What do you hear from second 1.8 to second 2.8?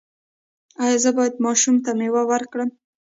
ته میوه ورکړم؟